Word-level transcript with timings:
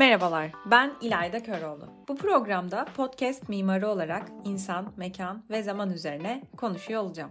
Merhabalar, 0.00 0.52
ben 0.70 0.92
İlayda 1.00 1.42
Köroğlu. 1.42 1.88
Bu 2.08 2.16
programda 2.16 2.84
podcast 2.84 3.48
mimarı 3.48 3.88
olarak 3.88 4.28
insan, 4.44 4.92
mekan 4.96 5.44
ve 5.50 5.62
zaman 5.62 5.90
üzerine 5.90 6.42
konuşuyor 6.56 7.02
olacağım. 7.02 7.30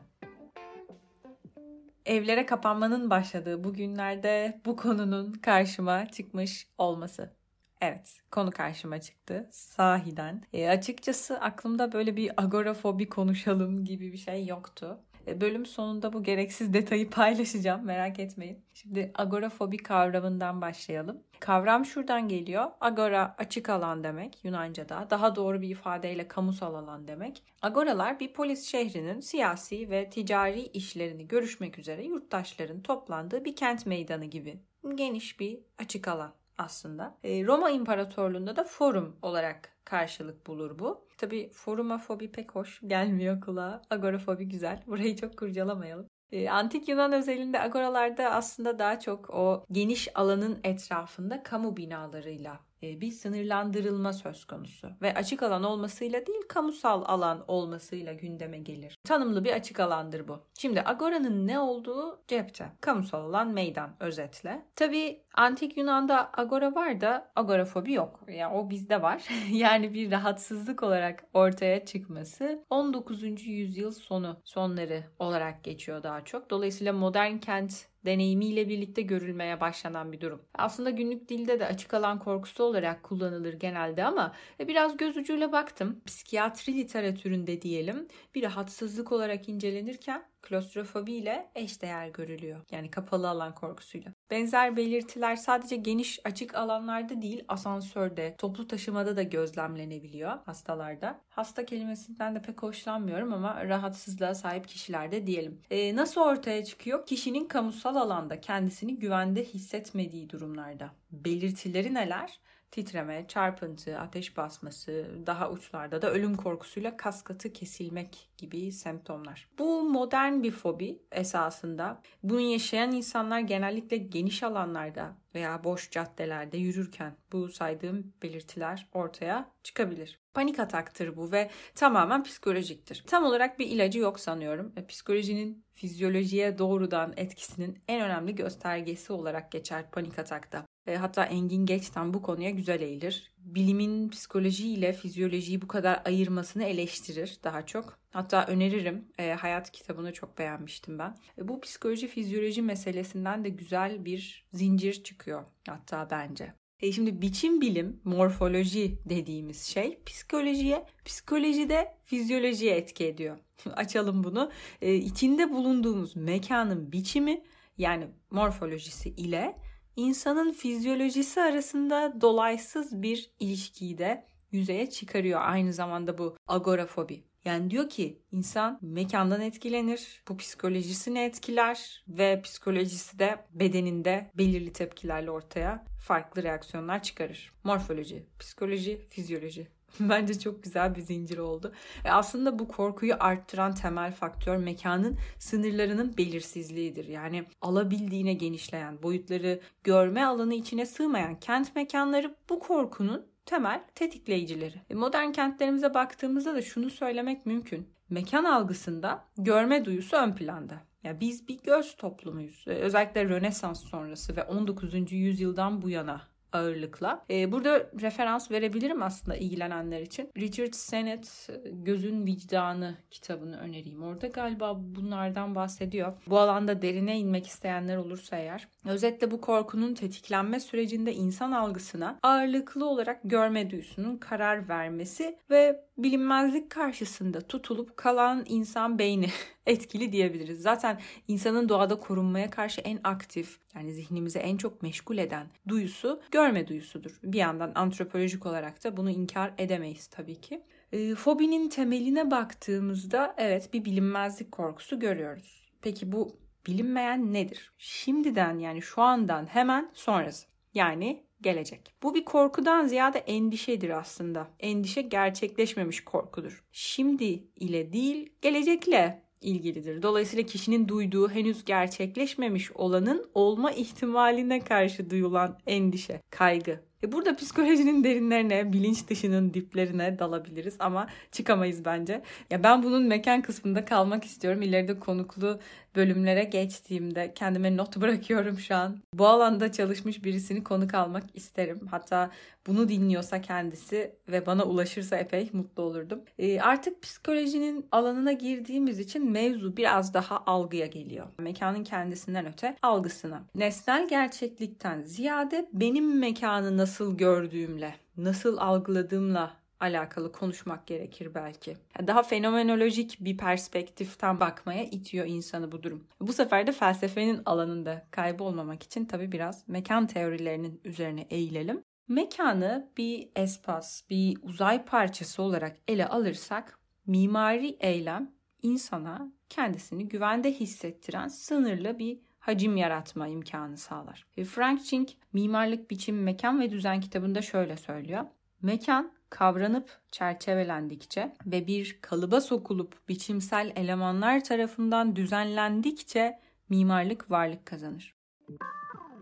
Evlere 2.05 2.45
kapanmanın 2.45 3.09
başladığı 3.09 3.63
bu 3.63 3.73
günlerde 3.73 4.61
bu 4.65 4.75
konunun 4.75 5.33
karşıma 5.33 6.07
çıkmış 6.07 6.67
olması. 6.77 7.33
Evet, 7.81 8.17
konu 8.31 8.51
karşıma 8.51 9.01
çıktı 9.01 9.49
sahiden. 9.51 10.43
E, 10.53 10.69
açıkçası 10.69 11.39
aklımda 11.39 11.91
böyle 11.91 12.15
bir 12.15 12.31
agorafobi 12.43 13.09
konuşalım 13.09 13.85
gibi 13.85 14.13
bir 14.13 14.17
şey 14.17 14.45
yoktu. 14.45 14.99
E, 15.29 15.41
bölüm 15.41 15.65
sonunda 15.65 16.13
bu 16.13 16.23
gereksiz 16.23 16.73
detayı 16.73 17.09
paylaşacağım 17.09 17.85
merak 17.85 18.19
etmeyin. 18.19 18.65
Şimdi 18.73 19.11
agorafobi 19.15 19.77
kavramından 19.77 20.61
başlayalım. 20.61 21.23
Kavram 21.39 21.85
şuradan 21.85 22.27
geliyor. 22.27 22.65
Agora 22.81 23.35
açık 23.37 23.69
alan 23.69 24.03
demek 24.03 24.45
Yunanca'da. 24.45 25.07
Daha 25.09 25.35
doğru 25.35 25.61
bir 25.61 25.69
ifadeyle 25.69 26.27
kamusal 26.27 26.73
alan 26.73 27.07
demek. 27.07 27.43
Agoralar 27.61 28.19
bir 28.19 28.33
polis 28.33 28.65
şehrinin 28.65 29.19
siyasi 29.19 29.89
ve 29.89 30.09
ticari 30.09 30.61
işlerini 30.61 31.27
görüşmek 31.27 31.79
üzere 31.79 32.05
yurttaşların 32.05 32.81
toplandığı 32.81 33.45
bir 33.45 33.55
kent 33.55 33.85
meydanı 33.85 34.25
gibi. 34.25 34.59
Geniş 34.95 35.39
bir 35.39 35.59
açık 35.77 36.07
alan 36.07 36.33
aslında. 36.57 37.17
E, 37.23 37.45
Roma 37.45 37.69
İmparatorluğu'nda 37.69 38.55
da 38.55 38.63
forum 38.63 39.15
olarak 39.21 39.69
karşılık 39.85 40.47
bulur 40.47 40.79
bu. 40.79 41.08
Tabi 41.19 41.49
forumafobi 41.53 42.31
pek 42.31 42.55
hoş 42.55 42.81
gelmiyor 42.87 43.41
kulağa. 43.41 43.81
Agorafobi 43.89 44.45
güzel. 44.45 44.83
Burayı 44.87 45.15
çok 45.15 45.37
kurcalamayalım. 45.37 46.07
E, 46.31 46.49
Antik 46.49 46.89
Yunan 46.89 47.13
özelinde 47.13 47.59
agoralarda 47.59 48.31
aslında 48.31 48.79
daha 48.79 48.99
çok 48.99 49.29
o 49.29 49.65
geniş 49.71 50.07
alanın 50.15 50.59
etrafında 50.63 51.43
kamu 51.43 51.77
binalarıyla 51.77 52.59
e, 52.83 53.01
bir 53.01 53.11
sınırlandırılma 53.11 54.13
söz 54.13 54.45
konusu 54.45 54.89
ve 55.01 55.13
açık 55.13 55.43
alan 55.43 55.63
olmasıyla 55.63 56.25
değil 56.25 56.41
kamusal 56.49 57.03
alan 57.05 57.43
olmasıyla 57.47 58.13
gündeme 58.13 58.59
gelir. 58.59 58.97
Tanımlı 59.03 59.43
bir 59.43 59.53
açık 59.53 59.79
alandır 59.79 60.27
bu. 60.27 60.39
Şimdi 60.59 60.81
agoranın 60.81 61.47
ne 61.47 61.59
olduğu 61.59 62.21
cepte. 62.27 62.65
Kamusal 62.81 63.21
alan 63.21 63.47
meydan 63.47 63.95
özetle. 63.99 64.65
Tabi 64.75 65.21
antik 65.39 65.77
Yunan'da 65.77 66.29
agora 66.33 66.75
var 66.75 67.01
da 67.01 67.31
agorafobi 67.35 67.93
yok. 67.93 68.19
Yani 68.27 68.53
o 68.53 68.69
bizde 68.69 69.01
var. 69.01 69.27
yani 69.51 69.93
bir 69.93 70.11
rahatsızlık 70.11 70.83
olarak 70.83 71.25
ortaya 71.33 71.85
çıkması 71.85 72.65
19. 72.69 73.47
yüzyıl 73.47 73.91
sonu 73.91 74.41
sonları 74.43 75.03
olarak 75.19 75.63
geçiyor 75.63 76.03
daha 76.03 76.25
çok. 76.25 76.49
Dolayısıyla 76.49 76.93
modern 76.93 77.37
kent 77.37 77.87
deneyimiyle 78.05 78.69
birlikte 78.69 79.01
görülmeye 79.01 79.61
başlanan 79.61 80.11
bir 80.11 80.21
durum. 80.21 80.41
Aslında 80.53 80.89
günlük 80.89 81.29
dilde 81.29 81.59
de 81.59 81.65
açık 81.65 81.93
alan 81.93 82.19
korkusu 82.19 82.63
olarak 82.63 83.03
kullanılır 83.03 83.53
genelde 83.53 84.03
ama 84.03 84.35
e, 84.59 84.67
biraz 84.67 84.97
göz 84.97 85.17
ucuyla 85.17 85.51
baktım. 85.51 86.01
Psikiyatri 86.05 86.77
literatüründe 86.77 87.61
diyelim 87.61 88.07
bir 88.35 88.43
rahatsızlık 88.43 89.11
olarak 89.11 89.49
incelenirken 89.49 90.23
klostrofobi 90.41 91.13
ile 91.13 91.51
eşdeğer 91.55 92.07
görülüyor. 92.07 92.61
Yani 92.71 92.91
kapalı 92.91 93.29
alan 93.29 93.55
korkusuyla. 93.55 94.18
Benzer 94.31 94.77
belirtiler 94.77 95.35
sadece 95.35 95.75
geniş 95.75 96.19
açık 96.23 96.55
alanlarda 96.55 97.21
değil 97.21 97.43
asansörde, 97.47 98.35
toplu 98.37 98.67
taşımada 98.67 99.17
da 99.17 99.23
gözlemlenebiliyor 99.23 100.31
hastalarda. 100.45 101.21
Hasta 101.29 101.65
kelimesinden 101.65 102.35
de 102.35 102.41
pek 102.41 102.63
hoşlanmıyorum 102.63 103.33
ama 103.33 103.65
rahatsızlığa 103.65 104.35
sahip 104.35 104.67
kişilerde 104.67 105.27
diyelim. 105.27 105.61
Ee, 105.71 105.95
nasıl 105.95 106.21
ortaya 106.21 106.65
çıkıyor? 106.65 107.05
Kişinin 107.05 107.47
kamusal 107.47 107.95
alanda 107.95 108.41
kendisini 108.41 108.99
güvende 108.99 109.43
hissetmediği 109.43 110.29
durumlarda. 110.29 110.91
Belirtileri 111.11 111.93
neler? 111.93 112.39
Titreme, 112.71 113.25
çarpıntı, 113.27 113.99
ateş 113.99 114.37
basması, 114.37 115.05
daha 115.25 115.51
uçlarda 115.51 116.01
da 116.01 116.11
ölüm 116.11 116.35
korkusuyla 116.35 116.97
kaskatı 116.97 117.53
kesilmek 117.53 118.29
gibi 118.37 118.71
semptomlar. 118.71 119.47
Bu 119.59 119.83
modern 119.83 120.43
bir 120.43 120.51
fobi 120.51 121.01
esasında. 121.11 122.01
Bunu 122.23 122.39
yaşayan 122.39 122.91
insanlar 122.91 123.39
genellikle 123.39 123.97
geniş 123.97 124.43
alanlarda 124.43 125.17
veya 125.35 125.63
boş 125.63 125.91
caddelerde 125.91 126.57
yürürken 126.57 127.15
bu 127.31 127.49
saydığım 127.49 128.13
belirtiler 128.23 128.87
ortaya 128.93 129.51
çıkabilir. 129.63 130.19
Panik 130.33 130.59
ataktır 130.59 131.17
bu 131.17 131.31
ve 131.31 131.49
tamamen 131.75 132.23
psikolojiktir. 132.23 133.03
Tam 133.07 133.23
olarak 133.23 133.59
bir 133.59 133.67
ilacı 133.67 133.99
yok 133.99 134.19
sanıyorum. 134.19 134.73
Psikolojinin 134.87 135.65
fizyolojiye 135.73 136.57
doğrudan 136.57 137.13
etkisinin 137.17 137.79
en 137.87 138.01
önemli 138.01 138.35
göstergesi 138.35 139.13
olarak 139.13 139.51
geçer 139.51 139.91
panik 139.91 140.19
atakta. 140.19 140.68
E, 140.89 140.95
hatta 140.95 141.25
Engin 141.25 141.65
Geçten 141.65 142.13
bu 142.13 142.21
konuya 142.21 142.49
güzel 142.49 142.81
eğilir. 142.81 143.31
Bilimin 143.37 144.09
psikoloji 144.09 144.67
ile 144.73 144.93
fizyolojiyi 144.93 145.61
bu 145.61 145.67
kadar 145.67 146.01
ayırmasını 146.05 146.63
eleştirir 146.63 147.37
daha 147.43 147.65
çok. 147.65 147.99
Hatta 148.09 148.45
öneririm. 148.45 149.05
E, 149.19 149.33
Hayat 149.33 149.71
kitabını 149.71 150.13
çok 150.13 150.37
beğenmiştim 150.37 150.99
ben. 150.99 151.17
E, 151.37 151.47
bu 151.47 151.61
psikoloji 151.61 152.07
fizyoloji 152.07 152.61
meselesinden 152.61 153.43
de 153.43 153.49
güzel 153.49 154.05
bir 154.05 154.47
zincir 154.53 155.03
çıkıyor 155.03 155.43
hatta 155.67 156.07
bence. 156.11 156.53
E 156.79 156.91
şimdi 156.91 157.21
biçim 157.21 157.61
bilim, 157.61 158.01
morfoloji 158.03 158.99
dediğimiz 159.09 159.63
şey 159.63 160.03
psikolojiye, 160.05 160.85
psikolojide 161.05 161.97
fizyolojiye 162.05 162.75
etki 162.75 163.05
ediyor. 163.05 163.37
Açalım 163.75 164.23
bunu. 164.23 164.51
E, 164.81 164.95
içinde 164.95 165.51
bulunduğumuz 165.51 166.15
mekanın 166.15 166.91
biçimi 166.91 167.43
yani 167.77 168.07
morfolojisi 168.31 169.09
ile 169.09 169.55
insanın 169.99 170.51
fizyolojisi 170.51 171.41
arasında 171.41 172.21
dolaysız 172.21 173.01
bir 173.01 173.31
ilişkiyi 173.39 173.97
de 173.97 174.25
yüzeye 174.51 174.89
çıkarıyor. 174.89 175.41
Aynı 175.43 175.73
zamanda 175.73 176.17
bu 176.17 176.37
agorafobi. 176.47 177.23
Yani 177.45 177.71
diyor 177.71 177.89
ki 177.89 178.21
insan 178.31 178.79
mekandan 178.81 179.41
etkilenir, 179.41 180.23
bu 180.29 180.37
psikolojisini 180.37 181.19
etkiler 181.19 182.03
ve 182.07 182.41
psikolojisi 182.41 183.19
de 183.19 183.45
bedeninde 183.51 184.31
belirli 184.37 184.73
tepkilerle 184.73 185.31
ortaya 185.31 185.85
farklı 186.01 186.43
reaksiyonlar 186.43 187.03
çıkarır. 187.03 187.51
Morfoloji, 187.63 188.25
psikoloji, 188.39 189.07
fizyoloji. 189.09 189.67
Bence 189.99 190.39
çok 190.39 190.63
güzel 190.63 190.95
bir 190.95 191.01
zincir 191.01 191.37
oldu. 191.37 191.73
E 192.05 192.11
aslında 192.11 192.59
bu 192.59 192.67
korkuyu 192.67 193.15
arttıran 193.19 193.75
temel 193.75 194.11
faktör 194.11 194.57
mekanın 194.57 195.17
sınırlarının 195.39 196.17
belirsizliğidir. 196.17 197.07
Yani 197.07 197.43
alabildiğine 197.61 198.33
genişleyen, 198.33 199.03
boyutları 199.03 199.59
görme 199.83 200.25
alanı 200.25 200.53
içine 200.53 200.85
sığmayan 200.85 201.39
kent 201.39 201.75
mekanları 201.75 202.35
bu 202.49 202.59
korkunun 202.59 203.25
temel 203.45 203.83
tetikleyicileri. 203.95 204.81
E 204.89 204.93
modern 204.93 205.31
kentlerimize 205.31 205.93
baktığımızda 205.93 206.55
da 206.55 206.61
şunu 206.61 206.89
söylemek 206.89 207.45
mümkün. 207.45 207.87
Mekan 208.09 208.43
algısında 208.43 209.25
görme 209.37 209.85
duyusu 209.85 210.17
ön 210.17 210.35
planda. 210.35 210.89
Ya 211.03 211.19
biz 211.19 211.47
bir 211.47 211.59
göz 211.63 211.95
toplumuyuz. 211.95 212.65
E, 212.67 212.71
özellikle 212.71 213.25
Rönesans 213.25 213.83
sonrası 213.83 214.35
ve 214.35 214.43
19. 214.43 215.11
yüzyıldan 215.11 215.81
bu 215.81 215.89
yana 215.89 216.21
ağırlıkla. 216.53 217.25
Ee, 217.29 217.51
burada 217.51 217.89
referans 218.01 218.51
verebilirim 218.51 219.03
aslında 219.03 219.37
ilgilenenler 219.37 220.01
için. 220.01 220.29
Richard 220.37 220.73
Sennett 220.73 221.49
Gözün 221.71 222.25
Vicdanı 222.25 222.97
kitabını 223.11 223.59
önereyim. 223.59 224.03
Orada 224.03 224.27
galiba 224.27 224.75
bunlardan 224.79 225.55
bahsediyor. 225.55 226.13
Bu 226.27 226.39
alanda 226.39 226.81
derine 226.81 227.19
inmek 227.19 227.47
isteyenler 227.47 227.97
olursa 227.97 228.37
eğer. 228.37 228.67
Özetle 228.85 229.31
bu 229.31 229.41
korkunun 229.41 229.93
tetiklenme 229.93 230.59
sürecinde 230.59 231.13
insan 231.13 231.51
algısına 231.51 232.19
ağırlıklı 232.23 232.89
olarak 232.89 233.19
görme 233.23 233.69
duyusunun 233.69 234.17
karar 234.17 234.69
vermesi 234.69 235.37
ve 235.49 235.88
bilinmezlik 236.03 236.69
karşısında 236.69 237.41
tutulup 237.41 237.97
kalan 237.97 238.45
insan 238.47 238.99
beyni 238.99 239.29
etkili 239.65 240.11
diyebiliriz. 240.11 240.61
Zaten 240.61 240.99
insanın 241.27 241.69
doğada 241.69 241.99
korunmaya 241.99 242.49
karşı 242.49 242.81
en 242.81 242.99
aktif 243.03 243.59
yani 243.75 243.93
zihnimizi 243.93 244.39
en 244.39 244.57
çok 244.57 244.81
meşgul 244.81 245.17
eden 245.17 245.47
duyusu 245.67 246.21
görme 246.31 246.67
duyusudur. 246.67 247.19
Bir 247.23 247.37
yandan 247.37 247.71
antropolojik 247.75 248.45
olarak 248.45 248.83
da 248.83 248.97
bunu 248.97 249.09
inkar 249.09 249.53
edemeyiz 249.57 250.07
tabii 250.07 250.41
ki. 250.41 250.63
E, 250.91 251.15
fobinin 251.15 251.69
temeline 251.69 252.31
baktığımızda 252.31 253.35
evet 253.37 253.73
bir 253.73 253.85
bilinmezlik 253.85 254.51
korkusu 254.51 254.99
görüyoruz. 254.99 255.71
Peki 255.81 256.11
bu 256.11 256.37
bilinmeyen 256.67 257.33
nedir? 257.33 257.71
Şimdiden 257.77 258.59
yani 258.59 258.81
şu 258.81 259.01
andan 259.01 259.45
hemen 259.45 259.91
sonrası. 259.93 260.47
Yani 260.73 261.23
gelecek. 261.41 261.93
Bu 262.03 262.15
bir 262.15 262.25
korkudan 262.25 262.87
ziyade 262.87 263.19
endişedir 263.19 263.89
aslında. 263.89 264.47
Endişe 264.59 265.01
gerçekleşmemiş 265.01 266.03
korkudur. 266.03 266.63
Şimdi 266.71 267.43
ile 267.55 267.93
değil, 267.93 268.33
gelecekle 268.41 269.21
ilgilidir. 269.41 270.01
Dolayısıyla 270.01 270.45
kişinin 270.45 270.87
duyduğu 270.87 271.29
henüz 271.29 271.65
gerçekleşmemiş 271.65 272.71
olanın 272.71 273.29
olma 273.33 273.71
ihtimaline 273.71 274.59
karşı 274.59 275.09
duyulan 275.09 275.59
endişe, 275.67 276.21
kaygı 276.29 276.88
burada 277.07 277.35
psikolojinin 277.35 278.03
derinlerine, 278.03 278.73
bilinç 278.73 279.07
dışının 279.09 279.53
diplerine 279.53 280.19
dalabiliriz 280.19 280.75
ama 280.79 281.07
çıkamayız 281.31 281.85
bence. 281.85 282.21
Ya 282.49 282.63
ben 282.63 282.83
bunun 282.83 283.03
mekan 283.03 283.41
kısmında 283.41 283.85
kalmak 283.85 284.23
istiyorum. 284.23 284.61
İleride 284.61 284.99
konuklu 284.99 285.59
bölümlere 285.95 286.43
geçtiğimde 286.43 287.33
kendime 287.33 287.77
not 287.77 287.97
bırakıyorum 288.01 288.59
şu 288.59 288.75
an. 288.75 288.97
Bu 289.13 289.27
alanda 289.27 289.71
çalışmış 289.71 290.23
birisini 290.23 290.63
konuk 290.63 290.93
almak 290.93 291.23
isterim. 291.33 291.87
Hatta 291.91 292.31
bunu 292.67 292.89
dinliyorsa 292.89 293.41
kendisi 293.41 294.15
ve 294.27 294.45
bana 294.45 294.63
ulaşırsa 294.63 295.17
epey 295.17 295.49
mutlu 295.53 295.83
olurdum. 295.83 296.21
E, 296.39 296.61
artık 296.61 297.01
psikolojinin 297.01 297.85
alanına 297.91 298.31
girdiğimiz 298.31 298.99
için 298.99 299.31
mevzu 299.31 299.77
biraz 299.77 300.13
daha 300.13 300.43
algıya 300.45 300.85
geliyor. 300.85 301.27
Mekanın 301.39 301.83
kendisinden 301.83 302.45
öte 302.45 302.75
algısına. 302.81 303.43
Nesnel 303.55 304.07
gerçeklikten 304.07 305.01
ziyade 305.01 305.69
benim 305.73 306.19
mekanı 306.19 306.77
nasıl 306.77 306.88
gördüğümle, 306.97 307.95
nasıl 308.17 308.57
algıladığımla 308.57 309.59
alakalı 309.79 310.31
konuşmak 310.31 310.87
gerekir 310.87 311.35
belki. 311.35 311.77
Daha 312.07 312.23
fenomenolojik 312.23 313.17
bir 313.19 313.37
perspektiften 313.37 314.39
bakmaya 314.39 314.83
itiyor 314.83 315.25
insanı 315.25 315.71
bu 315.71 315.83
durum. 315.83 316.03
Bu 316.21 316.33
sefer 316.33 316.67
de 316.67 316.71
felsefenin 316.71 317.41
alanında 317.45 318.07
kaybolmamak 318.11 318.83
için 318.83 319.05
tabii 319.05 319.31
biraz 319.31 319.67
mekan 319.67 320.07
teorilerinin 320.07 320.81
üzerine 320.83 321.21
eğilelim. 321.21 321.83
Mekanı 322.07 322.89
bir 322.97 323.29
espas, 323.35 324.09
bir 324.09 324.37
uzay 324.41 324.85
parçası 324.85 325.41
olarak 325.41 325.77
ele 325.87 326.07
alırsak 326.07 326.79
mimari 327.05 327.77
eylem 327.79 328.31
insana 328.61 329.31
kendisini 329.49 330.09
güvende 330.09 330.51
hissettiren 330.51 331.27
sınırlı 331.27 331.99
bir 331.99 332.19
hacim 332.49 332.77
yaratma 332.77 333.27
imkanı 333.27 333.77
sağlar. 333.77 334.25
Frank 334.45 334.85
Ching 334.85 335.09
Mimarlık 335.33 335.91
Biçim 335.91 336.23
Mekan 336.23 336.59
ve 336.59 336.71
Düzen 336.71 337.01
kitabında 337.01 337.41
şöyle 337.41 337.77
söylüyor. 337.77 338.25
Mekan 338.61 339.11
kavranıp 339.29 339.99
çerçevelendikçe 340.11 341.35
ve 341.45 341.67
bir 341.67 341.97
kalıba 342.01 342.41
sokulup 342.41 343.09
biçimsel 343.09 343.71
elemanlar 343.75 344.43
tarafından 344.43 345.15
düzenlendikçe 345.15 346.39
mimarlık 346.69 347.31
varlık 347.31 347.65
kazanır. 347.65 348.15
Ve 348.49 348.53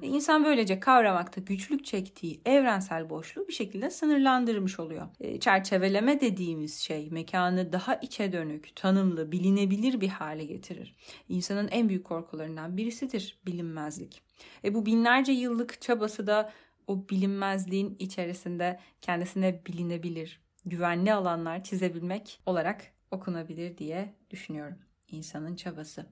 insan 0.01 0.45
böylece 0.45 0.79
kavramakta 0.79 1.41
güçlük 1.41 1.85
çektiği 1.85 2.41
evrensel 2.45 3.09
boşluğu 3.09 3.47
bir 3.47 3.53
şekilde 3.53 3.89
sınırlandırmış 3.89 4.79
oluyor. 4.79 5.07
E, 5.19 5.39
çerçeveleme 5.39 6.21
dediğimiz 6.21 6.79
şey 6.79 7.09
mekanı 7.09 7.71
daha 7.71 7.95
içe 7.95 8.31
dönük, 8.31 8.75
tanımlı, 8.75 9.31
bilinebilir 9.31 10.01
bir 10.01 10.07
hale 10.09 10.45
getirir. 10.45 10.95
İnsanın 11.29 11.67
en 11.67 11.89
büyük 11.89 12.05
korkularından 12.05 12.77
birisidir 12.77 13.38
bilinmezlik. 13.45 14.21
E, 14.63 14.73
bu 14.73 14.85
binlerce 14.85 15.31
yıllık 15.31 15.81
çabası 15.81 16.27
da 16.27 16.51
o 16.88 17.09
bilinmezliğin 17.09 17.95
içerisinde 17.99 18.79
kendisine 19.01 19.61
bilinebilir, 19.65 20.41
güvenli 20.65 21.13
alanlar 21.13 21.63
çizebilmek 21.63 22.39
olarak 22.45 22.91
okunabilir 23.11 23.77
diye 23.77 24.13
düşünüyorum 24.29 24.77
insanın 25.11 25.55
çabası. 25.55 26.05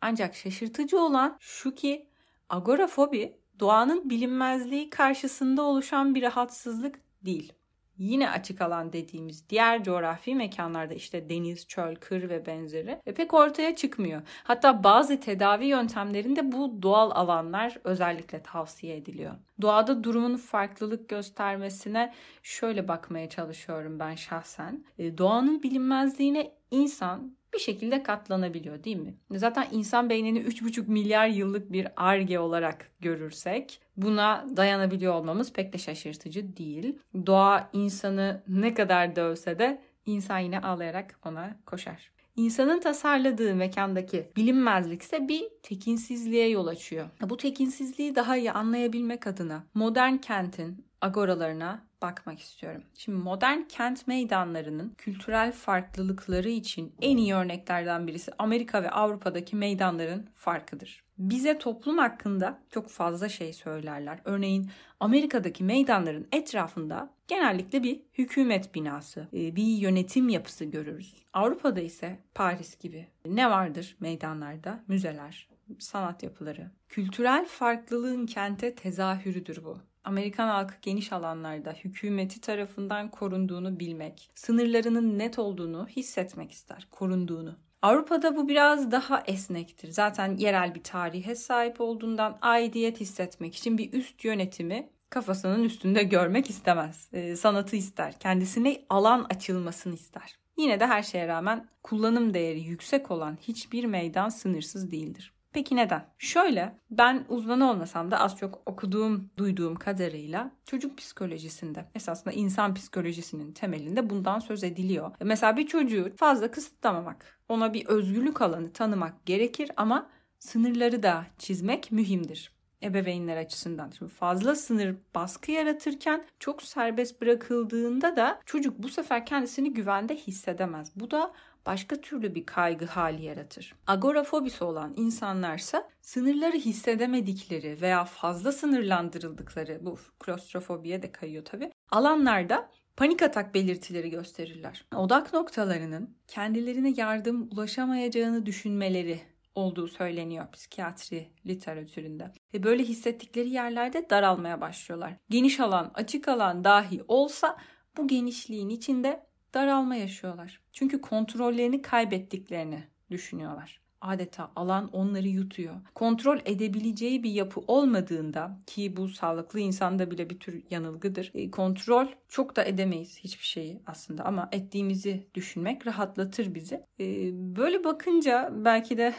Ancak 0.00 0.34
şaşırtıcı 0.34 0.98
olan 0.98 1.36
şu 1.40 1.74
ki 1.74 2.09
agorafobi 2.50 3.36
doğanın 3.60 4.10
bilinmezliği 4.10 4.90
karşısında 4.90 5.62
oluşan 5.62 6.14
bir 6.14 6.22
rahatsızlık 6.22 7.00
değil 7.24 7.52
yine 8.00 8.30
açık 8.30 8.60
alan 8.60 8.92
dediğimiz 8.92 9.48
diğer 9.48 9.84
coğrafi 9.84 10.34
mekanlarda 10.34 10.94
işte 10.94 11.28
deniz, 11.28 11.68
çöl, 11.68 11.94
kır 11.94 12.28
ve 12.28 12.46
benzeri 12.46 13.00
e, 13.06 13.14
pek 13.14 13.34
ortaya 13.34 13.76
çıkmıyor. 13.76 14.22
Hatta 14.44 14.84
bazı 14.84 15.20
tedavi 15.20 15.66
yöntemlerinde 15.66 16.52
bu 16.52 16.82
doğal 16.82 17.10
alanlar 17.10 17.78
özellikle 17.84 18.42
tavsiye 18.42 18.96
ediliyor. 18.96 19.32
Doğada 19.62 20.04
durumun 20.04 20.36
farklılık 20.36 21.08
göstermesine 21.08 22.14
şöyle 22.42 22.88
bakmaya 22.88 23.28
çalışıyorum 23.28 23.98
ben 23.98 24.14
şahsen. 24.14 24.84
E, 24.98 25.18
doğanın 25.18 25.62
bilinmezliğine 25.62 26.52
insan 26.70 27.36
bir 27.54 27.58
şekilde 27.58 28.02
katlanabiliyor 28.02 28.84
değil 28.84 28.96
mi? 28.96 29.14
Zaten 29.30 29.66
insan 29.72 30.10
beynini 30.10 30.38
3,5 30.38 30.90
milyar 30.90 31.26
yıllık 31.26 31.72
bir 31.72 31.88
arge 31.96 32.38
olarak 32.38 32.90
görürsek 33.00 33.80
buna 33.96 34.46
dayanabiliyor 34.56 35.14
olmamız 35.14 35.52
pek 35.52 35.72
de 35.72 35.78
şaşırtıcı 35.78 36.56
değil. 36.56 36.98
Doğa 37.26 37.70
insanı 37.72 38.42
ne 38.48 38.74
kadar 38.74 39.16
dövse 39.16 39.58
de 39.58 39.82
insan 40.06 40.38
yine 40.38 40.60
ağlayarak 40.60 41.18
ona 41.24 41.56
koşar. 41.66 42.10
İnsanın 42.36 42.80
tasarladığı 42.80 43.54
mekandaki 43.54 44.30
bilinmezlik 44.36 45.02
ise 45.02 45.28
bir 45.28 45.44
tekinsizliğe 45.62 46.48
yol 46.48 46.66
açıyor. 46.66 47.06
Bu 47.22 47.36
tekinsizliği 47.36 48.14
daha 48.14 48.36
iyi 48.36 48.52
anlayabilmek 48.52 49.26
adına 49.26 49.64
modern 49.74 50.16
kentin 50.16 50.84
agoralarına 51.00 51.82
bakmak 52.02 52.40
istiyorum. 52.40 52.82
Şimdi 52.94 53.18
modern 53.18 53.62
kent 53.62 54.06
meydanlarının 54.06 54.94
kültürel 54.98 55.52
farklılıkları 55.52 56.48
için 56.48 56.94
en 57.02 57.16
iyi 57.16 57.34
örneklerden 57.34 58.06
birisi 58.06 58.32
Amerika 58.38 58.82
ve 58.82 58.90
Avrupa'daki 58.90 59.56
meydanların 59.56 60.28
farkıdır. 60.34 61.04
Bize 61.18 61.58
toplum 61.58 61.98
hakkında 61.98 62.58
çok 62.70 62.88
fazla 62.88 63.28
şey 63.28 63.52
söylerler. 63.52 64.20
Örneğin 64.24 64.70
Amerika'daki 65.00 65.64
meydanların 65.64 66.28
etrafında 66.32 67.10
genellikle 67.28 67.82
bir 67.82 68.00
hükümet 68.18 68.74
binası, 68.74 69.28
e, 69.32 69.56
bir 69.56 69.62
yönetim 69.62 70.28
yapısı 70.28 70.64
görürüz. 70.64 71.24
Avrupa'da 71.32 71.80
ise 71.80 72.18
Paris 72.34 72.78
gibi 72.78 73.08
ne 73.26 73.50
vardır 73.50 73.96
meydanlarda? 74.00 74.84
Müzeler, 74.88 75.48
sanat 75.78 76.22
yapıları. 76.22 76.70
Kültürel 76.88 77.46
farklılığın 77.46 78.26
kente 78.26 78.74
tezahürüdür 78.74 79.64
bu. 79.64 79.89
Amerikan 80.04 80.48
halkı 80.48 80.74
geniş 80.82 81.12
alanlarda 81.12 81.72
hükümeti 81.72 82.40
tarafından 82.40 83.10
korunduğunu 83.10 83.80
bilmek, 83.80 84.30
sınırlarının 84.34 85.18
net 85.18 85.38
olduğunu 85.38 85.88
hissetmek 85.88 86.52
ister, 86.52 86.88
korunduğunu. 86.90 87.56
Avrupa'da 87.82 88.36
bu 88.36 88.48
biraz 88.48 88.92
daha 88.92 89.22
esnektir. 89.26 89.90
Zaten 89.90 90.36
yerel 90.36 90.74
bir 90.74 90.82
tarihe 90.82 91.34
sahip 91.34 91.80
olduğundan 91.80 92.38
aidiyet 92.42 93.00
hissetmek 93.00 93.54
için 93.54 93.78
bir 93.78 93.92
üst 93.92 94.24
yönetimi 94.24 94.90
kafasının 95.10 95.64
üstünde 95.64 96.02
görmek 96.02 96.50
istemez. 96.50 97.08
E, 97.12 97.36
sanatı 97.36 97.76
ister. 97.76 98.18
Kendisine 98.18 98.84
alan 98.90 99.26
açılmasını 99.30 99.94
ister. 99.94 100.38
Yine 100.58 100.80
de 100.80 100.86
her 100.86 101.02
şeye 101.02 101.28
rağmen 101.28 101.68
kullanım 101.82 102.34
değeri 102.34 102.60
yüksek 102.60 103.10
olan 103.10 103.38
hiçbir 103.40 103.84
meydan 103.84 104.28
sınırsız 104.28 104.90
değildir. 104.90 105.32
Peki 105.52 105.76
neden? 105.76 106.06
Şöyle 106.18 106.78
ben 106.90 107.24
uzmanı 107.28 107.70
olmasam 107.70 108.10
da 108.10 108.20
az 108.20 108.36
çok 108.36 108.62
okuduğum, 108.66 109.30
duyduğum 109.36 109.74
kadarıyla 109.74 110.50
çocuk 110.66 110.98
psikolojisinde 110.98 111.86
esasında 111.94 112.32
insan 112.34 112.74
psikolojisinin 112.74 113.52
temelinde 113.52 114.10
bundan 114.10 114.38
söz 114.38 114.64
ediliyor. 114.64 115.10
Mesela 115.20 115.56
bir 115.56 115.66
çocuğu 115.66 116.12
fazla 116.16 116.50
kısıtlamamak, 116.50 117.40
ona 117.48 117.74
bir 117.74 117.86
özgürlük 117.86 118.42
alanı 118.42 118.72
tanımak 118.72 119.26
gerekir 119.26 119.70
ama 119.76 120.10
sınırları 120.38 121.02
da 121.02 121.26
çizmek 121.38 121.92
mühimdir 121.92 122.60
ebeveynler 122.82 123.36
açısından. 123.36 123.90
Şimdi 123.98 124.12
fazla 124.12 124.54
sınır 124.54 124.96
baskı 125.14 125.52
yaratırken 125.52 126.24
çok 126.38 126.62
serbest 126.62 127.20
bırakıldığında 127.20 128.16
da 128.16 128.40
çocuk 128.46 128.78
bu 128.78 128.88
sefer 128.88 129.26
kendisini 129.26 129.74
güvende 129.74 130.16
hissedemez. 130.16 130.92
Bu 130.96 131.10
da 131.10 131.32
başka 131.66 132.00
türlü 132.00 132.34
bir 132.34 132.46
kaygı 132.46 132.86
hali 132.86 133.24
yaratır. 133.24 133.74
Agorafobisi 133.86 134.64
olan 134.64 134.94
insanlarsa 134.96 135.88
sınırları 136.00 136.56
hissedemedikleri 136.56 137.80
veya 137.80 138.04
fazla 138.04 138.52
sınırlandırıldıkları 138.52 139.78
bu 139.82 139.98
klostrofobiye 140.18 141.02
de 141.02 141.12
kayıyor 141.12 141.44
tabi 141.44 141.70
alanlarda 141.90 142.70
panik 142.96 143.22
atak 143.22 143.54
belirtileri 143.54 144.10
gösterirler. 144.10 144.86
Odak 144.96 145.32
noktalarının 145.32 146.16
kendilerine 146.26 146.94
yardım 146.96 147.48
ulaşamayacağını 147.52 148.46
düşünmeleri 148.46 149.20
olduğu 149.54 149.88
söyleniyor 149.88 150.46
psikiyatri 150.52 151.28
literatüründe. 151.46 152.32
Ve 152.54 152.62
böyle 152.62 152.82
hissettikleri 152.82 153.50
yerlerde 153.50 154.10
daralmaya 154.10 154.60
başlıyorlar. 154.60 155.16
Geniş 155.30 155.60
alan, 155.60 155.90
açık 155.94 156.28
alan 156.28 156.64
dahi 156.64 157.02
olsa 157.08 157.56
bu 157.96 158.08
genişliğin 158.08 158.68
içinde 158.68 159.26
daralma 159.54 159.96
yaşıyorlar. 159.96 160.60
Çünkü 160.72 161.00
kontrollerini 161.00 161.82
kaybettiklerini 161.82 162.84
düşünüyorlar. 163.10 163.80
Adeta 164.00 164.52
alan 164.56 164.88
onları 164.88 165.28
yutuyor. 165.28 165.74
Kontrol 165.94 166.38
edebileceği 166.44 167.22
bir 167.22 167.30
yapı 167.30 167.60
olmadığında 167.60 168.58
ki 168.66 168.96
bu 168.96 169.08
sağlıklı 169.08 169.60
insanda 169.60 170.10
bile 170.10 170.30
bir 170.30 170.38
tür 170.38 170.62
yanılgıdır. 170.70 171.30
E, 171.34 171.50
kontrol 171.50 172.06
çok 172.28 172.56
da 172.56 172.64
edemeyiz 172.64 173.18
hiçbir 173.18 173.44
şeyi 173.44 173.82
aslında 173.86 174.24
ama 174.24 174.48
ettiğimizi 174.52 175.26
düşünmek 175.34 175.86
rahatlatır 175.86 176.54
bizi. 176.54 176.86
E, 177.00 177.30
böyle 177.56 177.84
bakınca 177.84 178.50
belki 178.52 178.98
de 178.98 179.14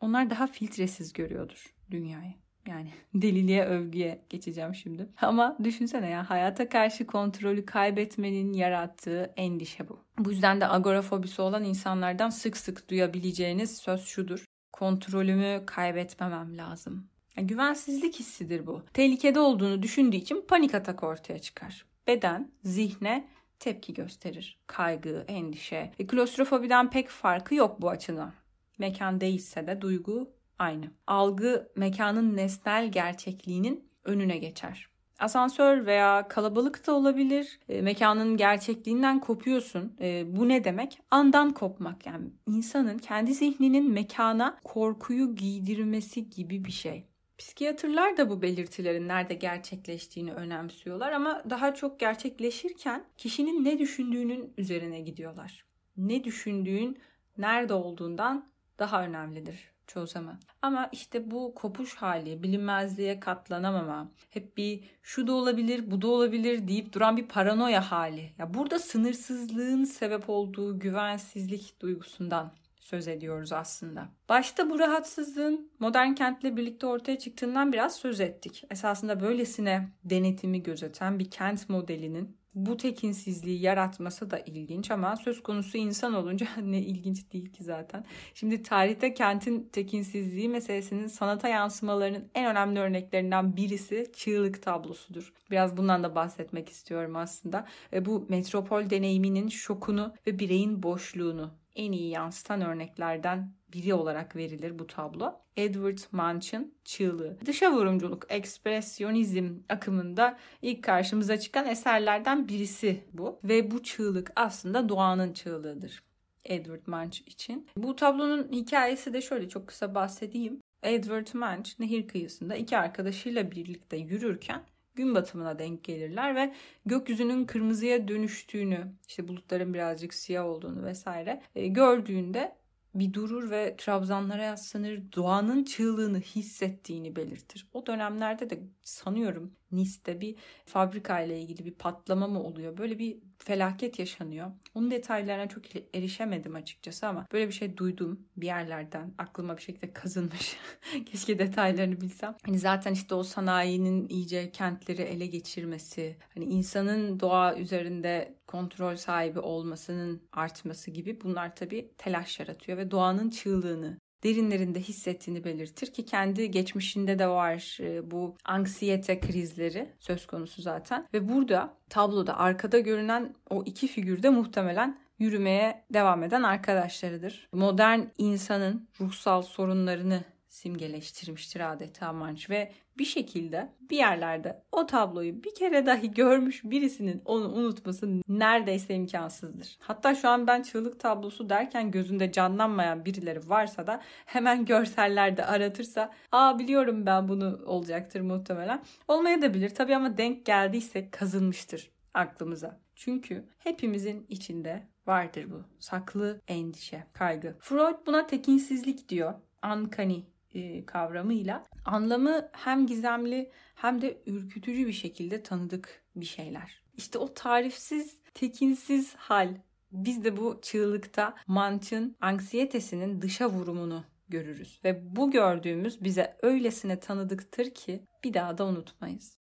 onlar 0.00 0.30
daha 0.30 0.46
filtresiz 0.46 1.12
görüyordur 1.12 1.74
dünyayı. 1.90 2.34
Yani 2.70 2.88
deliliğe 3.14 3.64
övgüye 3.64 4.20
geçeceğim 4.28 4.74
şimdi. 4.74 5.08
Ama 5.20 5.56
düşünsene 5.64 6.08
ya 6.10 6.30
hayata 6.30 6.68
karşı 6.68 7.06
kontrolü 7.06 7.66
kaybetmenin 7.66 8.52
yarattığı 8.52 9.32
endişe 9.36 9.88
bu. 9.88 9.98
Bu 10.18 10.30
yüzden 10.30 10.60
de 10.60 10.68
agorafobisi 10.68 11.42
olan 11.42 11.64
insanlardan 11.64 12.30
sık 12.30 12.56
sık 12.56 12.90
duyabileceğiniz 12.90 13.76
söz 13.76 14.04
şudur. 14.04 14.44
Kontrolümü 14.72 15.62
kaybetmemem 15.66 16.58
lazım. 16.58 17.06
Yani 17.36 17.46
güvensizlik 17.46 18.18
hissidir 18.18 18.66
bu. 18.66 18.82
Tehlikede 18.92 19.40
olduğunu 19.40 19.82
düşündüğü 19.82 20.16
için 20.16 20.44
panik 20.48 20.74
atak 20.74 21.02
ortaya 21.02 21.38
çıkar. 21.38 21.84
Beden 22.06 22.50
zihne 22.64 23.28
tepki 23.58 23.94
gösterir. 23.94 24.58
Kaygı, 24.66 25.24
endişe. 25.28 25.92
E, 25.98 26.06
klostrofobiden 26.06 26.90
pek 26.90 27.08
farkı 27.08 27.54
yok 27.54 27.82
bu 27.82 27.90
açıdan. 27.90 28.32
Mekan 28.78 29.20
değilse 29.20 29.66
de 29.66 29.80
duygu 29.80 30.30
aynı. 30.60 30.84
Algı 31.06 31.72
mekanın 31.76 32.36
nesnel 32.36 32.92
gerçekliğinin 32.92 33.88
önüne 34.04 34.38
geçer. 34.38 34.90
Asansör 35.18 35.86
veya 35.86 36.28
kalabalık 36.28 36.86
da 36.86 36.92
olabilir. 36.92 37.58
E, 37.68 37.82
mekanın 37.82 38.36
gerçekliğinden 38.36 39.20
kopuyorsun. 39.20 39.96
E, 40.00 40.36
bu 40.36 40.48
ne 40.48 40.64
demek? 40.64 40.98
Andan 41.10 41.50
kopmak. 41.50 42.06
Yani 42.06 42.26
insanın 42.46 42.98
kendi 42.98 43.34
zihninin 43.34 43.90
mekana 43.90 44.58
korkuyu 44.64 45.34
giydirmesi 45.34 46.30
gibi 46.30 46.64
bir 46.64 46.72
şey. 46.72 47.06
Psikiyatrlar 47.38 48.16
da 48.16 48.30
bu 48.30 48.42
belirtilerin 48.42 49.08
nerede 49.08 49.34
gerçekleştiğini 49.34 50.32
önemsiyorlar 50.32 51.12
ama 51.12 51.42
daha 51.50 51.74
çok 51.74 52.00
gerçekleşirken 52.00 53.04
kişinin 53.16 53.64
ne 53.64 53.78
düşündüğünün 53.78 54.52
üzerine 54.56 55.00
gidiyorlar. 55.00 55.64
Ne 55.96 56.24
düşündüğün 56.24 56.98
nerede 57.38 57.74
olduğundan 57.74 58.50
daha 58.78 59.04
önemlidir 59.04 59.70
zaman. 60.06 60.40
Ama 60.62 60.88
işte 60.92 61.30
bu 61.30 61.54
kopuş 61.54 61.94
hali, 61.94 62.42
bilinmezliğe 62.42 63.20
katlanamama, 63.20 64.10
hep 64.30 64.56
bir 64.56 64.84
şu 65.02 65.26
da 65.26 65.32
olabilir, 65.32 65.90
bu 65.90 66.02
da 66.02 66.08
olabilir 66.08 66.68
deyip 66.68 66.92
duran 66.92 67.16
bir 67.16 67.28
paranoya 67.28 67.90
hali. 67.90 68.32
Ya 68.38 68.54
burada 68.54 68.78
sınırsızlığın 68.78 69.84
sebep 69.84 70.30
olduğu 70.30 70.78
güvensizlik 70.78 71.80
duygusundan 71.80 72.52
söz 72.80 73.08
ediyoruz 73.08 73.52
aslında. 73.52 74.08
Başta 74.28 74.70
bu 74.70 74.78
rahatsızlığın 74.78 75.70
modern 75.78 76.14
kentle 76.14 76.56
birlikte 76.56 76.86
ortaya 76.86 77.18
çıktığından 77.18 77.72
biraz 77.72 77.96
söz 77.96 78.20
ettik. 78.20 78.64
Esasında 78.70 79.20
böylesine 79.20 79.88
denetimi 80.04 80.62
gözeten 80.62 81.18
bir 81.18 81.30
kent 81.30 81.68
modelinin 81.68 82.39
bu 82.54 82.76
tekinsizliği 82.76 83.60
yaratması 83.60 84.30
da 84.30 84.38
ilginç 84.38 84.90
ama 84.90 85.16
söz 85.16 85.42
konusu 85.42 85.78
insan 85.78 86.14
olunca 86.14 86.46
ne 86.62 86.78
ilginç 86.78 87.32
değil 87.32 87.52
ki 87.52 87.64
zaten. 87.64 88.04
Şimdi 88.34 88.62
tarihte 88.62 89.14
kentin 89.14 89.68
tekinsizliği 89.72 90.48
meselesinin 90.48 91.06
sanata 91.06 91.48
yansımalarının 91.48 92.28
en 92.34 92.50
önemli 92.50 92.80
örneklerinden 92.80 93.56
birisi 93.56 94.12
çığlık 94.16 94.62
tablosudur. 94.62 95.32
Biraz 95.50 95.76
bundan 95.76 96.02
da 96.02 96.14
bahsetmek 96.14 96.68
istiyorum 96.68 97.16
aslında. 97.16 97.66
Ve 97.92 98.04
bu 98.04 98.26
metropol 98.28 98.90
deneyiminin 98.90 99.48
şokunu 99.48 100.14
ve 100.26 100.38
bireyin 100.38 100.82
boşluğunu 100.82 101.50
en 101.76 101.92
iyi 101.92 102.10
yansıtan 102.10 102.60
örneklerden 102.60 103.59
biri 103.72 103.94
olarak 103.94 104.36
verilir 104.36 104.78
bu 104.78 104.86
tablo. 104.86 105.32
Edward 105.56 105.98
Munch'ın 106.12 106.74
Çığlığı. 106.84 107.38
Dışa 107.46 107.72
vurumculuk, 107.72 108.26
ekspresyonizm 108.28 109.54
akımında 109.68 110.38
ilk 110.62 110.84
karşımıza 110.84 111.38
çıkan 111.38 111.66
eserlerden 111.66 112.48
birisi 112.48 113.04
bu. 113.12 113.38
Ve 113.44 113.70
bu 113.70 113.82
çığlık 113.82 114.32
aslında 114.36 114.88
doğanın 114.88 115.32
çığlığıdır. 115.32 116.02
Edward 116.44 116.86
Munch 116.86 117.20
için. 117.26 117.66
Bu 117.76 117.96
tablonun 117.96 118.48
hikayesi 118.52 119.12
de 119.12 119.20
şöyle 119.20 119.48
çok 119.48 119.68
kısa 119.68 119.94
bahsedeyim. 119.94 120.60
Edward 120.82 121.26
Munch 121.34 121.70
nehir 121.80 122.08
kıyısında 122.08 122.56
iki 122.56 122.78
arkadaşıyla 122.78 123.50
birlikte 123.50 123.96
yürürken 123.96 124.62
gün 124.94 125.14
batımına 125.14 125.58
denk 125.58 125.84
gelirler 125.84 126.36
ve 126.36 126.54
gökyüzünün 126.86 127.44
kırmızıya 127.44 128.08
dönüştüğünü, 128.08 128.92
işte 129.08 129.28
bulutların 129.28 129.74
birazcık 129.74 130.14
siyah 130.14 130.46
olduğunu 130.46 130.84
vesaire 130.84 131.42
e, 131.54 131.66
gördüğünde 131.66 132.56
bir 132.94 133.12
durur 133.12 133.50
ve 133.50 133.74
trabzanlara 133.78 134.42
yaslanır, 134.42 135.12
doğanın 135.16 135.64
çığlığını 135.64 136.20
hissettiğini 136.20 137.16
belirtir. 137.16 137.68
O 137.72 137.86
dönemlerde 137.86 138.50
de 138.50 138.60
sanıyorum 138.82 139.52
Nice'de 139.72 140.20
bir 140.20 140.36
fabrika 140.66 141.20
ile 141.20 141.40
ilgili 141.40 141.64
bir 141.64 141.74
patlama 141.74 142.28
mı 142.28 142.42
oluyor? 142.42 142.76
Böyle 142.78 142.98
bir 142.98 143.18
felaket 143.44 143.98
yaşanıyor. 143.98 144.50
Onun 144.74 144.90
detaylarına 144.90 145.48
çok 145.48 145.62
erişemedim 145.94 146.54
açıkçası 146.54 147.06
ama 147.06 147.26
böyle 147.32 147.48
bir 147.48 147.52
şey 147.52 147.76
duydum 147.76 148.20
bir 148.36 148.46
yerlerden. 148.46 149.14
Aklıma 149.18 149.56
bir 149.56 149.62
şekilde 149.62 149.92
kazınmış. 149.92 150.56
Keşke 151.06 151.38
detaylarını 151.38 152.00
bilsem. 152.00 152.36
Hani 152.46 152.58
zaten 152.58 152.92
işte 152.92 153.14
o 153.14 153.22
sanayinin 153.22 154.08
iyice 154.08 154.50
kentleri 154.50 155.02
ele 155.02 155.26
geçirmesi, 155.26 156.16
hani 156.34 156.44
insanın 156.44 157.20
doğa 157.20 157.56
üzerinde 157.56 158.34
kontrol 158.46 158.96
sahibi 158.96 159.38
olmasının 159.38 160.22
artması 160.32 160.90
gibi 160.90 161.20
bunlar 161.20 161.56
tabii 161.56 161.90
telaş 161.98 162.40
yaratıyor 162.40 162.78
ve 162.78 162.90
doğanın 162.90 163.30
çığlığını 163.30 163.98
derinlerinde 164.24 164.80
hissettiğini 164.80 165.44
belirtir 165.44 165.92
ki 165.92 166.04
kendi 166.04 166.50
geçmişinde 166.50 167.18
de 167.18 167.28
var 167.28 167.78
e, 167.80 168.10
bu 168.10 168.36
anksiyete 168.44 169.20
krizleri 169.20 169.88
söz 170.00 170.26
konusu 170.26 170.62
zaten. 170.62 171.06
Ve 171.14 171.28
burada 171.28 171.74
tabloda 171.88 172.38
arkada 172.38 172.78
görünen 172.78 173.34
o 173.50 173.62
iki 173.66 173.88
figür 173.88 174.22
de 174.22 174.30
muhtemelen 174.30 174.98
yürümeye 175.18 175.84
devam 175.94 176.22
eden 176.22 176.42
arkadaşlarıdır. 176.42 177.48
Modern 177.52 178.00
insanın 178.18 178.88
ruhsal 179.00 179.42
sorunlarını 179.42 180.24
simgeleştirmiştir 180.60 181.72
adeta 181.72 182.12
Manç 182.12 182.50
ve 182.50 182.72
bir 182.98 183.04
şekilde 183.04 183.72
bir 183.80 183.96
yerlerde 183.96 184.62
o 184.72 184.86
tabloyu 184.86 185.44
bir 185.44 185.54
kere 185.54 185.86
dahi 185.86 186.10
görmüş 186.10 186.64
birisinin 186.64 187.22
onu 187.24 187.52
unutması 187.52 188.08
neredeyse 188.28 188.94
imkansızdır. 188.94 189.76
Hatta 189.80 190.14
şu 190.14 190.28
an 190.28 190.46
ben 190.46 190.62
çığlık 190.62 191.00
tablosu 191.00 191.48
derken 191.48 191.90
gözünde 191.90 192.32
canlanmayan 192.32 193.04
birileri 193.04 193.48
varsa 193.48 193.86
da 193.86 194.00
hemen 194.26 194.64
görsellerde 194.64 195.44
aratırsa 195.44 196.12
aa 196.32 196.58
biliyorum 196.58 197.06
ben 197.06 197.28
bunu 197.28 197.60
olacaktır 197.66 198.20
muhtemelen. 198.20 198.82
Olmaya 199.08 199.42
da 199.42 199.54
bilir 199.54 199.70
tabii 199.70 199.96
ama 199.96 200.18
denk 200.18 200.46
geldiyse 200.46 201.10
kazınmıştır 201.10 201.90
aklımıza. 202.14 202.80
Çünkü 202.94 203.44
hepimizin 203.58 204.26
içinde 204.28 204.88
vardır 205.06 205.50
bu 205.50 205.64
saklı 205.78 206.40
endişe, 206.48 207.06
kaygı. 207.12 207.56
Freud 207.60 208.06
buna 208.06 208.26
tekinsizlik 208.26 209.08
diyor. 209.08 209.34
Uncanny 209.64 210.22
e, 210.54 210.86
kavramıyla 210.86 211.66
anlamı 211.84 212.48
hem 212.52 212.86
gizemli 212.86 213.50
hem 213.74 214.02
de 214.02 214.22
ürkütücü 214.26 214.86
bir 214.86 214.92
şekilde 214.92 215.42
tanıdık 215.42 216.02
bir 216.16 216.26
şeyler. 216.26 216.82
İşte 216.96 217.18
o 217.18 217.34
tarifsiz, 217.34 218.18
tekinsiz 218.34 219.14
hal. 219.14 219.56
Biz 219.92 220.24
de 220.24 220.36
bu 220.36 220.58
çığlıkta 220.62 221.34
Manch'ın 221.46 222.16
anksiyetesinin 222.20 223.22
dışa 223.22 223.50
vurumunu 223.50 224.04
görürüz. 224.28 224.80
Ve 224.84 225.16
bu 225.16 225.30
gördüğümüz 225.30 226.04
bize 226.04 226.36
öylesine 226.42 227.00
tanıdıktır 227.00 227.70
ki 227.70 228.04
bir 228.24 228.34
daha 228.34 228.58
da 228.58 228.66
unutmayız. 228.66 229.38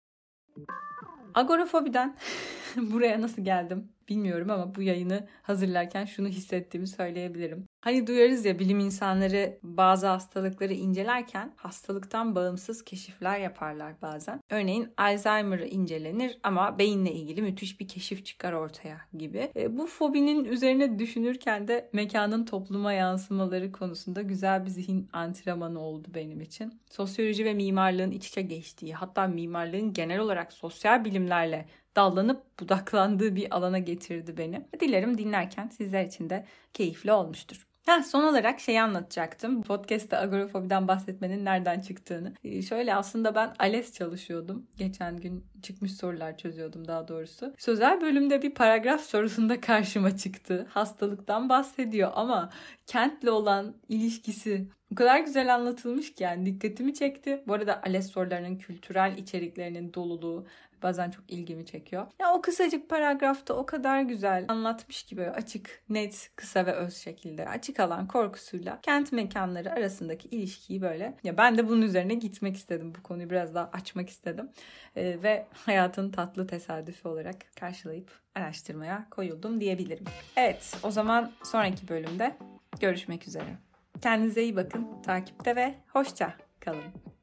Agorafobiden 1.34 2.18
buraya 2.76 3.22
nasıl 3.22 3.42
geldim 3.42 3.92
bilmiyorum 4.10 4.50
ama 4.50 4.76
bu 4.76 4.82
yayını 4.82 5.28
hazırlarken 5.42 6.06
şunu 6.06 6.28
hissettiğimi 6.28 6.88
söyleyebilirim. 6.88 7.68
Hani 7.82 8.08
duyarız 8.08 8.46
ya 8.46 8.60
bilim 8.60 8.80
insanları 8.80 9.60
bazı 9.64 10.08
hastalıkları 10.08 10.74
incelerken 10.74 11.54
hastalıktan 11.56 12.36
bağımsız 12.36 12.84
keşifler 12.84 13.40
yaparlar 13.40 14.02
bazen. 14.02 14.40
Örneğin 14.50 14.94
Alzheimer'ı 14.98 15.66
incelenir 15.66 16.38
ama 16.44 16.80
beyinle 16.80 17.12
ilgili 17.12 17.42
müthiş 17.42 17.80
bir 17.80 17.88
keşif 17.88 18.26
çıkar 18.26 18.54
ortaya 18.54 18.98
gibi. 19.14 19.52
E, 19.56 19.78
bu 19.78 19.88
fobinin 19.88 20.46
üzerine 20.46 21.00
düşünürken 21.00 21.68
de 21.68 21.90
mekanın 21.94 22.46
topluma 22.46 22.94
yansımaları 22.94 23.72
konusunda 23.72 24.22
güzel 24.22 24.66
bir 24.66 24.70
zihin 24.70 25.10
antrenmanı 25.14 25.80
oldu 25.80 26.08
benim 26.16 26.42
için. 26.42 26.82
Sosyoloji 26.90 27.46
ve 27.46 27.54
mimarlığın 27.54 28.12
iç 28.12 28.28
içe 28.28 28.42
geçtiği 28.42 28.94
hatta 28.94 29.28
mimarlığın 29.28 29.94
genel 29.94 30.20
olarak 30.20 30.54
sosyal 30.54 31.06
bilimlerle 31.06 31.66
dallanıp 31.98 32.60
budaklandığı 32.60 33.36
bir 33.36 33.56
alana 33.56 33.80
getirdi 33.80 34.38
beni. 34.38 34.66
Dilerim 34.80 35.18
dinlerken 35.18 35.68
sizler 35.68 36.06
için 36.06 36.30
de 36.30 36.46
keyifli 36.74 37.12
olmuştur. 37.12 37.68
Ha, 37.88 38.04
son 38.04 38.24
olarak 38.24 38.60
şeyi 38.60 38.82
anlatacaktım. 38.82 39.62
Podcast'te 39.62 40.18
agorafobiden 40.18 40.88
bahsetmenin 40.88 41.46
nereden 41.46 41.80
çıktığını. 41.82 42.34
Ee, 42.44 42.62
şöyle 42.62 42.96
aslında 42.96 43.36
ben 43.36 43.54
ALES 43.60 43.94
çalışıyordum. 43.94 44.68
Geçen 44.78 45.18
gün 45.18 45.46
çıkmış 45.62 45.94
sorular 45.94 46.38
çözüyordum 46.38 46.88
daha 46.88 47.08
doğrusu. 47.08 47.54
Sözel 47.58 48.02
bölümde 48.02 48.42
bir 48.42 48.54
paragraf 48.54 49.02
sorusunda 49.02 49.62
karşıma 49.62 50.18
çıktı. 50.18 50.68
Hastalıktan 50.70 51.50
bahsediyor 51.50 52.12
ama 52.16 52.50
kentle 52.88 53.32
olan 53.32 53.76
ilişkisi 53.90 54.68
o 54.92 54.96
kadar 54.96 55.20
güzel 55.20 55.56
anlatılmış 55.56 56.14
ki 56.14 56.24
yani 56.24 56.46
dikkatimi 56.46 56.94
çekti. 56.94 57.44
Bu 57.48 57.54
arada 57.54 57.82
ALES 57.84 58.12
sorularının 58.12 58.56
kültürel 58.56 59.18
içeriklerinin 59.18 59.94
doluluğu 59.94 60.46
bazen 60.84 61.12
çok 61.12 61.32
ilgimi 61.32 61.66
çekiyor. 61.66 62.08
Ya 62.20 62.34
o 62.34 62.42
kısacık 62.42 62.90
paragrafta 62.90 63.54
o 63.54 63.66
kadar 63.66 64.02
güzel 64.02 64.46
anlatmış 64.48 65.04
gibi 65.04 65.24
açık, 65.24 65.84
net, 65.90 66.32
kısa 66.36 66.66
ve 66.66 66.74
öz 66.74 66.98
şekilde 66.98 67.50
açık 67.50 67.80
alan 67.80 68.08
korkusuyla 68.08 68.80
kent 68.82 69.12
mekanları 69.12 69.72
arasındaki 69.72 70.28
ilişkiyi 70.28 70.82
böyle 70.82 71.18
ya 71.24 71.38
ben 71.38 71.58
de 71.58 71.68
bunun 71.68 71.82
üzerine 71.82 72.14
gitmek 72.14 72.58
istedim. 72.58 72.94
Bu 72.98 73.04
konuyu 73.04 73.30
biraz 73.30 73.56
daha 73.56 73.70
açmak 73.74 74.10
istedim. 74.10 74.50
Ee, 74.96 75.18
ve 75.24 75.48
hayatın 75.54 76.12
tatlı 76.12 76.48
tesadüfü 76.48 77.08
olarak 77.08 77.36
karşılayıp 77.60 78.12
araştırmaya 78.36 79.08
koyuldum 79.12 79.62
diyebilirim. 79.62 80.06
Evet, 80.36 80.78
o 80.84 80.92
zaman 80.92 81.32
sonraki 81.44 81.88
bölümde 81.88 82.38
görüşmek 82.80 83.28
üzere. 83.28 83.58
Kendinize 84.02 84.44
iyi 84.44 84.56
bakın, 84.56 85.02
takipte 85.02 85.56
ve 85.56 85.76
hoşça 85.88 86.34
kalın. 86.60 87.17